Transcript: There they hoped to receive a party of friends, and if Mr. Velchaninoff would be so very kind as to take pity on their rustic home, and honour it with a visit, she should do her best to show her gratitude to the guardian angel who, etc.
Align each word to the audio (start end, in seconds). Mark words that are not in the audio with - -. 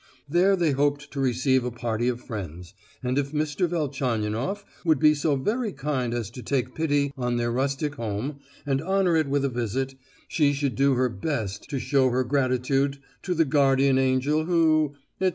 There 0.27 0.55
they 0.55 0.71
hoped 0.71 1.11
to 1.11 1.19
receive 1.19 1.63
a 1.63 1.69
party 1.69 2.07
of 2.07 2.19
friends, 2.21 2.73
and 3.03 3.19
if 3.19 3.33
Mr. 3.33 3.69
Velchaninoff 3.69 4.65
would 4.83 4.97
be 4.97 5.13
so 5.13 5.35
very 5.35 5.71
kind 5.71 6.11
as 6.15 6.31
to 6.31 6.41
take 6.41 6.73
pity 6.73 7.13
on 7.15 7.37
their 7.37 7.51
rustic 7.51 7.93
home, 7.97 8.39
and 8.65 8.81
honour 8.81 9.15
it 9.15 9.27
with 9.27 9.45
a 9.45 9.49
visit, 9.49 9.93
she 10.27 10.53
should 10.53 10.73
do 10.73 10.95
her 10.95 11.07
best 11.07 11.69
to 11.69 11.77
show 11.77 12.09
her 12.09 12.23
gratitude 12.23 12.97
to 13.21 13.35
the 13.35 13.45
guardian 13.45 13.99
angel 13.99 14.45
who, 14.45 14.95
etc. 15.19 15.29